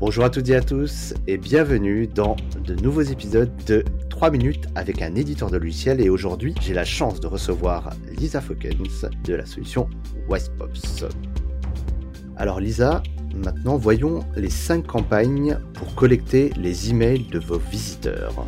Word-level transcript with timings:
Bonjour 0.00 0.24
à 0.24 0.30
toutes 0.30 0.48
et 0.48 0.56
à 0.56 0.62
tous 0.62 1.12
et 1.26 1.36
bienvenue 1.36 2.06
dans 2.06 2.34
de 2.64 2.74
nouveaux 2.74 3.02
épisodes 3.02 3.52
de 3.66 3.84
3 4.08 4.30
minutes 4.30 4.64
avec 4.74 5.02
un 5.02 5.14
éditeur 5.14 5.50
de 5.50 5.58
logiciel 5.58 6.00
et 6.00 6.08
aujourd'hui 6.08 6.54
j'ai 6.62 6.72
la 6.72 6.86
chance 6.86 7.20
de 7.20 7.26
recevoir 7.26 7.90
Lisa 8.16 8.40
Fokens 8.40 9.04
de 9.24 9.34
la 9.34 9.44
solution 9.44 9.90
Wisepops. 10.26 11.04
Alors 12.38 12.60
Lisa, 12.60 13.02
maintenant 13.34 13.76
voyons 13.76 14.20
les 14.36 14.48
5 14.48 14.86
campagnes 14.86 15.58
pour 15.74 15.94
collecter 15.94 16.50
les 16.56 16.88
emails 16.88 17.26
de 17.30 17.38
vos 17.38 17.58
visiteurs. 17.58 18.46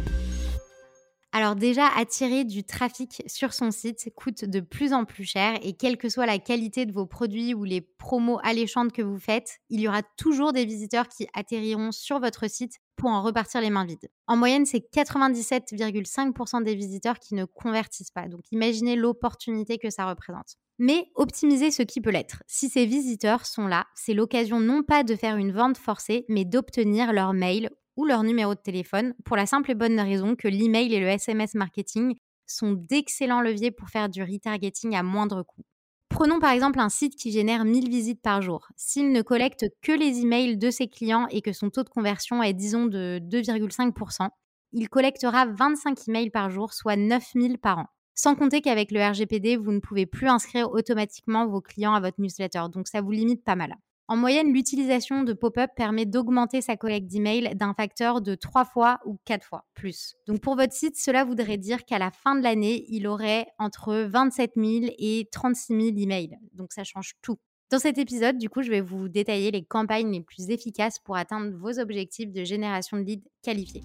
Alors 1.35 1.57
déjà, 1.57 1.87
attirer 1.97 2.45
du 2.45 2.63
trafic 2.63 3.23
sur 3.27 3.55
son 3.55 3.71
site 3.71 4.13
coûte 4.15 4.45
de 4.45 4.61
plus 4.61 4.93
en 4.93 5.07
plus 5.07 5.25
cher 5.25 5.59
et 5.63 5.73
quelle 5.73 5.97
que 5.97 6.11
soit 6.11 6.27
la 6.27 6.39
qualité 6.39 6.85
de 6.85 6.93
vos 6.93 7.07
produits 7.07 7.55
ou 7.55 7.65
les 7.65 7.81
promos 7.81 8.39
alléchantes 8.43 8.93
que 8.93 9.01
vous 9.01 9.19
faites, 9.19 9.61
il 9.71 9.81
y 9.81 9.89
aura 9.89 10.03
toujours 10.19 10.53
des 10.53 10.67
visiteurs 10.67 11.09
qui 11.09 11.27
atterriront 11.33 11.91
sur 11.91 12.21
votre 12.21 12.51
site 12.51 12.75
pour 12.97 13.09
en 13.09 13.23
repartir 13.23 13.63
les 13.63 13.71
mains 13.71 13.87
vides. 13.87 14.11
En 14.27 14.37
moyenne, 14.37 14.67
c'est 14.67 14.87
97,5% 14.95 16.63
des 16.63 16.75
visiteurs 16.75 17.19
qui 17.19 17.35
ne 17.35 17.47
convertissent 17.47 18.11
pas. 18.11 18.29
Donc 18.29 18.43
imaginez 18.51 18.95
l'opportunité 18.95 19.79
que 19.79 19.89
ça 19.89 20.07
représente. 20.07 20.57
Mais 20.79 21.07
optimisez 21.15 21.71
ce 21.71 21.83
qui 21.83 22.03
peut 22.03 22.11
l'être. 22.11 22.43
Si 22.47 22.69
ces 22.69 22.85
visiteurs 22.85 23.47
sont 23.47 23.67
là, 23.67 23.87
c'est 23.95 24.15
l'occasion 24.15 24.61
non 24.61 24.83
pas 24.83 25.03
de 25.03 25.17
faire 25.17 25.37
une 25.37 25.53
vente 25.53 25.79
forcée, 25.79 26.27
mais 26.29 26.45
d'obtenir 26.45 27.15
leur 27.15 27.33
mail 27.33 27.71
ou 27.97 28.05
leur 28.05 28.23
numéro 28.23 28.55
de 28.55 28.61
téléphone 28.61 29.15
pour 29.25 29.37
la 29.37 29.47
simple 29.47 29.71
et 29.71 29.75
bonne 29.75 29.99
raison 30.01 30.37
que 30.37 30.49
l'email 30.49 30.93
et 30.95 31.01
le 31.01 31.07
SMS 31.07 31.55
marketing 31.55 32.15
sont 32.47 32.73
d'excellents 32.73 33.41
leviers 33.41 33.71
pour 33.71 33.89
faire 33.89 34.09
du 34.09 34.23
retargeting 34.23 34.95
à 34.95 35.03
moindre 35.03 35.43
coût. 35.43 35.63
Prenons 36.09 36.41
par 36.41 36.51
exemple 36.51 36.79
un 36.79 36.91
site 36.91 37.17
qui 37.17 37.33
génère 37.33 37.65
1000 37.65 37.89
visites 37.89 38.21
par 38.21 38.43
jour. 38.43 38.69
S'il 38.77 39.13
ne 39.13 39.23
collecte 39.23 39.65
que 39.81 39.93
les 39.93 40.21
emails 40.21 40.59
de 40.59 40.71
ses 40.71 40.87
clients 40.87 41.27
et 41.31 41.41
que 41.41 41.53
son 41.53 41.71
taux 41.71 41.85
de 41.85 41.89
conversion 41.89 42.43
est 42.43 42.53
disons 42.53 42.85
de 42.87 43.19
2,5%, 43.23 44.29
il 44.73 44.89
collectera 44.89 45.47
25 45.47 46.09
emails 46.09 46.31
par 46.31 46.51
jour, 46.51 46.73
soit 46.75 46.97
9000 46.97 47.59
par 47.59 47.79
an. 47.79 47.87
Sans 48.15 48.35
compter 48.35 48.61
qu'avec 48.61 48.91
le 48.91 49.03
RGPD, 49.03 49.57
vous 49.57 49.73
ne 49.73 49.81
pouvez 49.81 50.05
plus 50.05 50.29
inscrire 50.29 50.71
automatiquement 50.71 51.47
vos 51.47 51.63
clients 51.63 51.95
à 51.95 52.01
votre 52.01 52.21
newsletter, 52.21 52.65
donc 52.71 52.89
ça 52.89 53.01
vous 53.01 53.11
limite 53.11 53.43
pas 53.43 53.57
mal. 53.57 53.75
En 54.13 54.17
moyenne, 54.17 54.53
l'utilisation 54.53 55.23
de 55.23 55.33
pop-up 55.33 55.71
permet 55.75 56.05
d'augmenter 56.05 56.61
sa 56.61 56.77
collecte 56.77 57.07
d'emails 57.07 57.55
d'un 57.55 57.73
facteur 57.73 58.21
de 58.21 58.35
3 58.35 58.67
fois 58.67 59.01
ou 59.07 59.17
4 59.25 59.43
fois 59.43 59.65
plus. 59.73 60.17
Donc 60.27 60.43
pour 60.43 60.55
votre 60.55 60.75
site, 60.75 60.99
cela 60.99 61.25
voudrait 61.25 61.57
dire 61.57 61.87
qu'à 61.87 61.99
la 61.99 62.11
fin 62.11 62.35
de 62.35 62.43
l'année, 62.43 62.85
il 62.91 63.07
aurait 63.07 63.47
entre 63.59 63.95
27 63.95 64.53
000 64.55 64.93
et 64.99 65.31
36 65.33 65.93
000 65.93 65.97
emails. 65.97 66.37
Donc 66.53 66.75
ça 66.75 66.85
change 66.85 67.15
tout. 67.23 67.39
Dans 67.71 67.79
cet 67.79 67.97
épisode, 67.97 68.37
du 68.37 68.51
coup, 68.51 68.61
je 68.61 68.69
vais 68.69 68.83
vous 68.83 69.09
détailler 69.09 69.51
les 69.51 69.65
campagnes 69.65 70.13
les 70.13 70.21
plus 70.21 70.51
efficaces 70.51 70.99
pour 70.99 71.17
atteindre 71.17 71.57
vos 71.57 71.79
objectifs 71.79 72.33
de 72.33 72.45
génération 72.45 72.99
de 72.99 73.05
leads 73.05 73.27
qualifiés. 73.41 73.85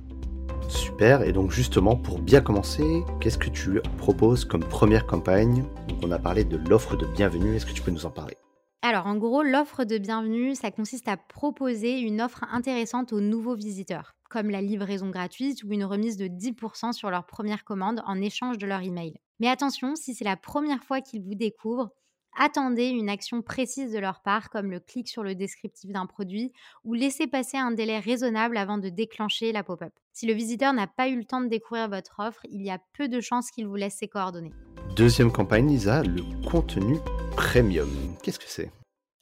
Super, 0.68 1.22
et 1.22 1.32
donc 1.32 1.52
justement, 1.52 1.96
pour 1.96 2.20
bien 2.20 2.42
commencer, 2.42 3.02
qu'est-ce 3.22 3.38
que 3.38 3.50
tu 3.50 3.80
proposes 3.98 4.44
comme 4.44 4.66
première 4.66 5.08
campagne? 5.08 5.64
On 6.04 6.12
a 6.12 6.20
parlé 6.20 6.44
de 6.44 6.58
l'offre 6.58 6.98
de 6.98 7.06
bienvenue, 7.06 7.56
est-ce 7.56 7.66
que 7.66 7.72
tu 7.72 7.82
peux 7.82 7.92
nous 7.92 8.06
en 8.06 8.12
parler? 8.12 8.36
Alors, 8.84 9.08
en 9.08 9.16
gros, 9.16 9.42
l'offre 9.42 9.84
de 9.86 9.98
bienvenue, 9.98 10.54
ça 10.54 10.70
consiste 10.70 11.08
à 11.08 11.18
proposer 11.18 12.00
une 12.00 12.22
offre 12.22 12.46
intéressante 12.52 13.12
aux 13.12 13.20
nouveaux 13.20 13.56
visiteurs, 13.56 14.16
comme 14.30 14.52
la 14.52 14.62
livraison 14.62 15.10
gratuite 15.10 15.64
ou 15.64 15.74
une 15.74 15.84
remise 15.84 16.16
de 16.16 16.28
10% 16.28 16.94
sur 16.94 17.10
leur 17.10 17.26
première 17.26 17.64
commande 17.64 18.04
en 18.06 18.22
échange 18.22 18.60
de 18.60 18.68
leur 18.68 18.82
email. 18.82 19.20
Mais 19.40 19.50
attention, 19.50 19.96
si 19.96 20.14
c'est 20.14 20.24
la 20.24 20.38
première 20.38 20.84
fois 20.84 21.02
qu'ils 21.02 21.24
vous 21.24 21.34
découvrent, 21.34 21.90
attendez 22.38 22.90
une 22.90 23.10
action 23.10 23.42
précise 23.42 23.92
de 23.92 24.00
leur 24.00 24.22
part, 24.22 24.52
comme 24.52 24.70
le 24.70 24.80
clic 24.80 25.10
sur 25.10 25.24
le 25.24 25.34
descriptif 25.34 25.92
d'un 25.92 26.06
produit, 26.06 26.54
ou 26.84 26.94
laissez 26.94 27.26
passer 27.26 27.58
un 27.58 27.72
délai 27.72 27.98
raisonnable 27.98 28.58
avant 28.58 28.78
de 28.78 28.90
déclencher 28.90 29.52
la 29.52 29.64
pop-up. 29.64 29.94
Si 30.14 30.28
le 30.28 30.34
visiteur 30.34 30.72
n'a 30.74 30.88
pas 30.88 31.10
eu 31.10 31.18
le 31.18 31.26
temps 31.26 31.42
de 31.42 31.48
découvrir 31.48 31.90
votre 31.90 32.20
offre, 32.20 32.42
il 32.50 32.62
y 32.62 32.70
a 32.70 32.80
peu 32.94 33.08
de 33.08 33.22
chances 33.22 33.50
qu'il 33.50 33.68
vous 33.68 33.76
laisse 33.76 33.98
ses 33.98 34.08
coordonnées. 34.08 34.54
Deuxième 34.98 35.32
campagne, 35.32 35.68
Lisa, 35.68 36.02
le 36.02 36.24
contenu 36.50 36.98
premium. 37.36 37.88
Qu'est-ce 38.24 38.40
que 38.40 38.48
c'est? 38.48 38.72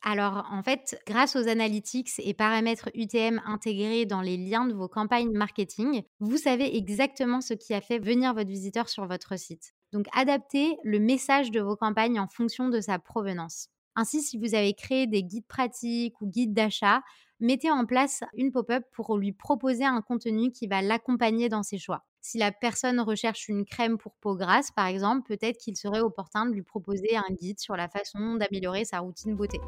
Alors, 0.02 0.48
en 0.50 0.64
fait, 0.64 0.98
grâce 1.06 1.36
aux 1.36 1.50
analytics 1.50 2.12
et 2.20 2.34
paramètres 2.34 2.90
UTM 2.96 3.42
intégrés 3.46 4.06
dans 4.06 4.22
les 4.22 4.38
liens 4.38 4.66
de 4.66 4.74
vos 4.74 4.88
campagnes 4.88 5.34
marketing, 5.34 6.04
vous 6.22 6.38
savez 6.38 6.78
exactement 6.78 7.42
ce 7.42 7.54
qui 7.54 7.74
a 7.74 7.82
fait 7.82 8.00
venir 8.00 8.34
votre 8.34 8.50
visiteur 8.50 8.88
sur 8.88 9.06
votre 9.06 9.38
site. 9.38 9.74
Donc, 9.92 10.06
adaptez 10.14 10.78
le 10.86 11.00
message 11.00 11.52
de 11.52 11.60
vos 11.60 11.76
campagnes 11.76 12.22
en 12.22 12.30
fonction 12.30 12.70
de 12.70 12.80
sa 12.80 12.98
provenance. 12.98 13.68
Ainsi, 13.98 14.22
si 14.22 14.38
vous 14.38 14.56
avez 14.56 14.76
créé 14.76 15.08
des 15.08 15.24
guides 15.24 15.48
pratiques 15.48 16.22
ou 16.22 16.28
guides 16.28 16.54
d'achat, 16.54 17.02
mettez 17.40 17.72
en 17.72 17.86
place 17.86 18.24
une 18.36 18.52
pop-up 18.52 18.84
pour 18.94 19.18
lui 19.18 19.32
proposer 19.32 19.86
un 19.86 20.02
contenu 20.02 20.52
qui 20.52 20.68
va 20.68 20.82
l'accompagner 20.82 21.50
dans 21.50 21.64
ses 21.64 21.78
choix. 21.78 22.06
Si 22.22 22.38
la 22.38 22.52
personne 22.52 23.00
recherche 23.00 23.50
une 23.50 23.66
crème 23.66 23.98
pour 23.98 24.16
peau 24.16 24.36
grasse, 24.36 24.72
par 24.72 24.88
exemple, 24.88 25.28
peut-être 25.28 25.58
qu'il 25.58 25.78
serait 25.78 26.00
opportun 26.00 26.48
de 26.48 26.54
lui 26.54 26.64
proposer 26.64 27.16
un 27.16 27.34
guide 27.34 27.60
sur 27.60 27.76
la 27.76 27.88
façon 27.88 28.36
d'améliorer 28.36 28.86
sa 28.86 29.00
routine 29.00 29.36
beauté. 29.36 29.60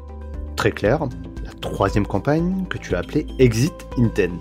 Très 0.56 0.72
clair. 0.72 1.08
La 1.44 1.52
troisième 1.52 2.06
campagne 2.06 2.66
que 2.66 2.78
tu 2.78 2.96
as 2.96 2.98
appelée 2.98 3.26
Exit 3.38 3.86
Intent. 3.96 4.40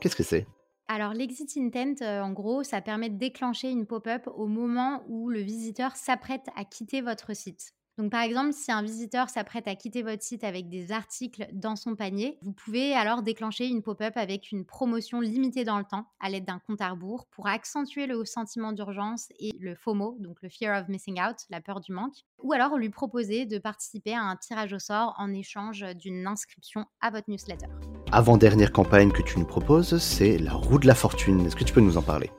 Qu'est-ce 0.00 0.16
que 0.16 0.22
c'est? 0.22 0.46
Alors 0.88 1.12
l'exit 1.12 1.48
intent, 1.56 2.02
euh, 2.02 2.20
en 2.20 2.32
gros, 2.32 2.64
ça 2.64 2.80
permet 2.80 3.10
de 3.10 3.16
déclencher 3.16 3.70
une 3.70 3.86
pop-up 3.86 4.26
au 4.34 4.46
moment 4.46 5.04
où 5.08 5.28
le 5.28 5.40
visiteur 5.40 5.94
s'apprête 5.94 6.48
à 6.56 6.64
quitter 6.64 7.00
votre 7.00 7.36
site. 7.36 7.74
Donc 8.00 8.12
par 8.12 8.22
exemple, 8.22 8.54
si 8.54 8.72
un 8.72 8.82
visiteur 8.82 9.28
s'apprête 9.28 9.68
à 9.68 9.74
quitter 9.74 10.02
votre 10.02 10.22
site 10.22 10.42
avec 10.42 10.70
des 10.70 10.90
articles 10.90 11.46
dans 11.52 11.76
son 11.76 11.96
panier, 11.96 12.38
vous 12.40 12.52
pouvez 12.52 12.94
alors 12.94 13.20
déclencher 13.22 13.66
une 13.66 13.82
pop-up 13.82 14.14
avec 14.16 14.52
une 14.52 14.64
promotion 14.64 15.20
limitée 15.20 15.64
dans 15.64 15.76
le 15.76 15.84
temps 15.84 16.06
à 16.18 16.30
l'aide 16.30 16.46
d'un 16.46 16.60
compte 16.66 16.80
à 16.80 16.88
rebours 16.88 17.26
pour 17.26 17.46
accentuer 17.46 18.06
le 18.06 18.24
sentiment 18.24 18.72
d'urgence 18.72 19.26
et 19.38 19.50
le 19.60 19.74
FOMO, 19.74 20.16
donc 20.18 20.38
le 20.40 20.48
fear 20.48 20.80
of 20.80 20.88
missing 20.88 21.20
out, 21.20 21.36
la 21.50 21.60
peur 21.60 21.80
du 21.80 21.92
manque, 21.92 22.24
ou 22.42 22.54
alors 22.54 22.78
lui 22.78 22.88
proposer 22.88 23.44
de 23.44 23.58
participer 23.58 24.14
à 24.14 24.22
un 24.22 24.36
tirage 24.36 24.72
au 24.72 24.78
sort 24.78 25.14
en 25.18 25.34
échange 25.34 25.84
d'une 25.96 26.26
inscription 26.26 26.86
à 27.02 27.10
votre 27.10 27.28
newsletter. 27.28 27.66
Avant-dernière 28.12 28.72
campagne 28.72 29.12
que 29.12 29.20
tu 29.20 29.38
nous 29.38 29.44
proposes, 29.44 29.98
c'est 29.98 30.38
la 30.38 30.54
roue 30.54 30.78
de 30.78 30.86
la 30.86 30.94
fortune. 30.94 31.44
Est-ce 31.44 31.54
que 31.54 31.64
tu 31.64 31.74
peux 31.74 31.82
nous 31.82 31.98
en 31.98 32.02
parler? 32.02 32.30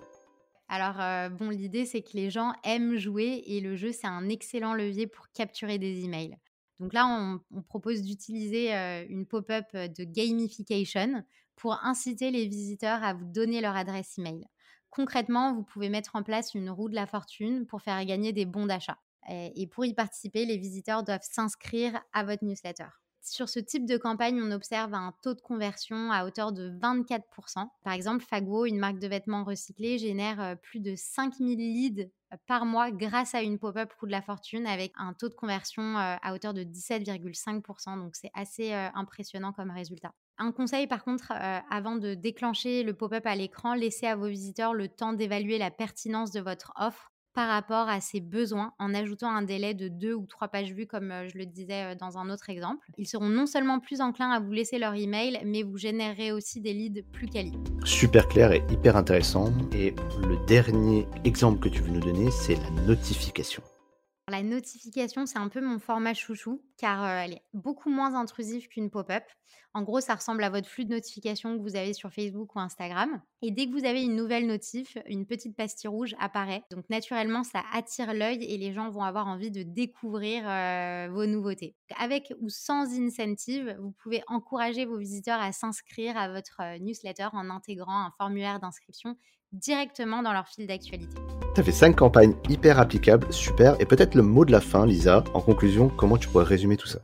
Alors, 0.73 1.01
euh, 1.01 1.27
bon, 1.27 1.49
l'idée, 1.49 1.85
c'est 1.85 2.01
que 2.01 2.11
les 2.13 2.29
gens 2.29 2.53
aiment 2.63 2.95
jouer 2.95 3.43
et 3.45 3.59
le 3.59 3.75
jeu, 3.75 3.91
c'est 3.91 4.07
un 4.07 4.29
excellent 4.29 4.73
levier 4.73 5.05
pour 5.05 5.27
capturer 5.33 5.77
des 5.77 6.05
emails. 6.05 6.37
Donc 6.79 6.93
là, 6.93 7.05
on, 7.51 7.61
propose 7.63 8.01
d'utiliser 8.03 8.73
euh, 8.73 9.05
une 9.09 9.25
pop-up 9.25 9.65
de 9.73 10.03
gamification 10.05 11.25
pour 11.57 11.83
inciter 11.83 12.31
les 12.31 12.47
visiteurs 12.47 13.03
à 13.03 13.13
vous 13.13 13.25
donner 13.25 13.59
leur 13.59 13.75
adresse 13.75 14.17
email. 14.17 14.45
Concrètement, 14.89 15.53
vous 15.53 15.63
pouvez 15.63 15.89
mettre 15.89 16.15
en 16.15 16.23
place 16.23 16.53
une 16.53 16.69
roue 16.69 16.87
de 16.87 16.95
la 16.95 17.05
fortune 17.05 17.65
pour 17.65 17.81
faire 17.81 18.03
gagner 18.05 18.31
des 18.31 18.45
bons 18.45 18.65
d'achat. 18.65 18.97
Et 19.29 19.67
pour 19.67 19.85
y 19.85 19.93
participer, 19.93 20.45
les 20.45 20.57
visiteurs 20.57 21.03
doivent 21.03 21.19
s'inscrire 21.21 22.01
à 22.13 22.23
votre 22.23 22.43
newsletter. 22.43 22.87
Sur 23.23 23.49
ce 23.49 23.59
type 23.59 23.85
de 23.85 23.97
campagne, 23.97 24.41
on 24.41 24.51
observe 24.51 24.95
un 24.95 25.13
taux 25.21 25.35
de 25.35 25.41
conversion 25.41 26.11
à 26.11 26.25
hauteur 26.25 26.51
de 26.51 26.71
24%. 26.71 27.67
Par 27.83 27.93
exemple, 27.93 28.25
Fago, 28.27 28.65
une 28.65 28.79
marque 28.79 28.97
de 28.97 29.07
vêtements 29.07 29.43
recyclés, 29.43 29.99
génère 29.99 30.41
euh, 30.41 30.55
plus 30.55 30.79
de 30.79 30.95
5000 30.95 31.57
leads 31.59 32.09
euh, 32.33 32.37
par 32.47 32.65
mois 32.65 32.89
grâce 32.89 33.35
à 33.35 33.43
une 33.43 33.59
pop-up 33.59 33.93
coup 33.99 34.07
de 34.07 34.11
la 34.11 34.23
fortune 34.23 34.65
avec 34.65 34.91
un 34.97 35.13
taux 35.13 35.29
de 35.29 35.35
conversion 35.35 35.83
euh, 35.99 36.15
à 36.19 36.33
hauteur 36.33 36.55
de 36.55 36.63
17,5%. 36.63 37.99
Donc 37.99 38.15
c'est 38.15 38.31
assez 38.33 38.73
impressionnant 38.73 39.53
comme 39.53 39.69
résultat. 39.69 40.13
Un 40.39 40.51
conseil 40.51 40.87
par 40.87 41.03
contre, 41.03 41.31
avant 41.69 41.97
de 41.97 42.15
déclencher 42.15 42.81
le 42.81 42.95
pop-up 42.95 43.27
à 43.27 43.35
l'écran, 43.35 43.75
laissez 43.75 44.07
à 44.07 44.15
vos 44.15 44.27
visiteurs 44.27 44.73
le 44.73 44.87
temps 44.87 45.13
d'évaluer 45.13 45.59
la 45.59 45.69
pertinence 45.69 46.31
de 46.31 46.41
votre 46.41 46.73
offre 46.75 47.10
par 47.33 47.47
rapport 47.47 47.89
à 47.89 48.01
ses 48.01 48.19
besoins 48.19 48.73
en 48.79 48.93
ajoutant 48.93 49.29
un 49.29 49.41
délai 49.41 49.73
de 49.73 49.87
deux 49.87 50.13
ou 50.13 50.25
trois 50.25 50.47
pages 50.47 50.73
vues 50.73 50.87
comme 50.87 51.13
je 51.31 51.37
le 51.37 51.45
disais 51.45 51.95
dans 51.95 52.17
un 52.17 52.29
autre 52.29 52.49
exemple. 52.49 52.87
Ils 52.97 53.07
seront 53.07 53.29
non 53.29 53.45
seulement 53.45 53.79
plus 53.79 54.01
enclins 54.01 54.31
à 54.31 54.39
vous 54.39 54.51
laisser 54.51 54.79
leur 54.79 54.95
email, 54.95 55.39
mais 55.45 55.63
vous 55.63 55.77
générerez 55.77 56.31
aussi 56.31 56.61
des 56.61 56.73
leads 56.73 57.03
plus 57.11 57.27
quali. 57.27 57.53
Super 57.85 58.27
clair 58.27 58.51
et 58.51 58.63
hyper 58.69 58.95
intéressant. 58.95 59.51
Et 59.73 59.95
le 60.21 60.45
dernier 60.45 61.07
exemple 61.23 61.59
que 61.59 61.69
tu 61.69 61.81
veux 61.81 61.91
nous 61.91 61.99
donner, 61.99 62.29
c'est 62.31 62.55
la 62.55 62.69
notification. 62.85 63.63
La 64.31 64.43
notification, 64.43 65.25
c'est 65.25 65.39
un 65.39 65.49
peu 65.49 65.59
mon 65.59 65.77
format 65.77 66.13
chouchou 66.13 66.63
car 66.77 67.03
euh, 67.03 67.23
elle 67.25 67.33
est 67.33 67.41
beaucoup 67.53 67.89
moins 67.89 68.15
intrusive 68.15 68.69
qu'une 68.69 68.89
pop-up. 68.89 69.25
En 69.73 69.83
gros, 69.83 69.99
ça 69.99 70.15
ressemble 70.15 70.41
à 70.45 70.49
votre 70.49 70.69
flux 70.69 70.85
de 70.85 70.91
notifications 70.91 71.57
que 71.57 71.61
vous 71.61 71.75
avez 71.75 71.91
sur 71.91 72.13
Facebook 72.13 72.55
ou 72.55 72.59
Instagram. 72.61 73.21
Et 73.41 73.51
dès 73.51 73.65
que 73.67 73.73
vous 73.77 73.83
avez 73.83 74.01
une 74.01 74.15
nouvelle 74.15 74.47
notif, 74.47 74.97
une 75.05 75.25
petite 75.25 75.53
pastille 75.57 75.89
rouge 75.89 76.15
apparaît. 76.17 76.63
Donc 76.71 76.89
naturellement, 76.89 77.43
ça 77.43 77.61
attire 77.73 78.13
l'œil 78.13 78.41
et 78.45 78.57
les 78.57 78.71
gens 78.71 78.89
vont 78.89 79.03
avoir 79.03 79.27
envie 79.27 79.51
de 79.51 79.63
découvrir 79.63 80.47
euh, 80.47 81.09
vos 81.11 81.25
nouveautés. 81.25 81.75
Avec 81.99 82.33
ou 82.39 82.47
sans 82.47 82.97
incentive, 82.97 83.75
vous 83.81 83.91
pouvez 84.01 84.23
encourager 84.27 84.85
vos 84.85 84.97
visiteurs 84.97 85.41
à 85.41 85.51
s'inscrire 85.51 86.15
à 86.15 86.31
votre 86.31 86.61
euh, 86.61 86.79
newsletter 86.79 87.27
en 87.33 87.49
intégrant 87.49 88.05
un 88.05 88.13
formulaire 88.17 88.61
d'inscription 88.61 89.17
directement 89.51 90.23
dans 90.23 90.31
leur 90.31 90.47
fil 90.47 90.67
d'actualité. 90.67 91.17
Ça 91.53 91.63
fait 91.63 91.73
cinq 91.73 91.97
campagnes 91.97 92.33
hyper 92.49 92.79
applicables, 92.79 93.27
super. 93.31 93.75
Et 93.81 93.85
peut-être 93.85 94.15
le 94.15 94.21
mot 94.21 94.45
de 94.45 94.53
la 94.53 94.61
fin, 94.61 94.85
Lisa. 94.85 95.25
En 95.33 95.41
conclusion, 95.41 95.89
comment 95.89 96.17
tu 96.17 96.29
pourrais 96.29 96.45
résumer 96.45 96.77
tout 96.77 96.87
ça? 96.87 96.99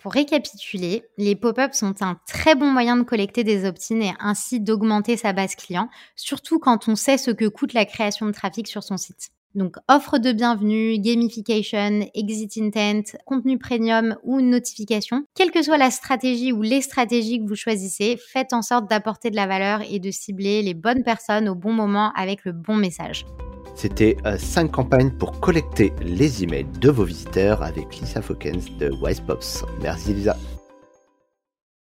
Pour 0.00 0.12
récapituler, 0.12 1.02
les 1.16 1.34
pop-ups 1.34 1.76
sont 1.76 1.94
un 2.02 2.16
très 2.28 2.54
bon 2.54 2.66
moyen 2.66 2.96
de 2.96 3.02
collecter 3.02 3.42
des 3.42 3.64
opt-in 3.64 4.00
et 4.00 4.12
ainsi 4.20 4.60
d'augmenter 4.60 5.16
sa 5.16 5.32
base 5.32 5.56
client, 5.56 5.88
surtout 6.14 6.60
quand 6.60 6.86
on 6.86 6.94
sait 6.94 7.18
ce 7.18 7.32
que 7.32 7.48
coûte 7.48 7.72
la 7.72 7.84
création 7.84 8.26
de 8.26 8.30
trafic 8.30 8.68
sur 8.68 8.84
son 8.84 8.96
site. 8.96 9.30
Donc 9.56 9.76
offre 9.88 10.18
de 10.18 10.30
bienvenue, 10.30 11.00
gamification, 11.00 12.08
exit 12.14 12.56
intent, 12.58 13.18
contenu 13.26 13.58
premium 13.58 14.16
ou 14.22 14.40
notification. 14.40 15.24
Quelle 15.34 15.50
que 15.50 15.62
soit 15.62 15.78
la 15.78 15.90
stratégie 15.90 16.52
ou 16.52 16.62
les 16.62 16.82
stratégies 16.82 17.40
que 17.40 17.48
vous 17.48 17.56
choisissez, 17.56 18.16
faites 18.32 18.52
en 18.52 18.62
sorte 18.62 18.88
d'apporter 18.88 19.30
de 19.30 19.36
la 19.36 19.48
valeur 19.48 19.80
et 19.90 19.98
de 19.98 20.12
cibler 20.12 20.62
les 20.62 20.74
bonnes 20.74 21.02
personnes 21.02 21.48
au 21.48 21.56
bon 21.56 21.72
moment 21.72 22.12
avec 22.14 22.44
le 22.44 22.52
bon 22.52 22.76
message. 22.76 23.24
C'était 23.78 24.16
5 24.24 24.64
euh, 24.64 24.68
campagnes 24.68 25.10
pour 25.12 25.38
collecter 25.38 25.92
les 26.02 26.42
emails 26.42 26.66
de 26.80 26.90
vos 26.90 27.04
visiteurs 27.04 27.62
avec 27.62 28.00
Lisa 28.00 28.20
Fokens 28.20 28.76
de 28.76 28.90
Wisepops. 29.00 29.64
Merci 29.80 30.14
Lisa. 30.14 30.36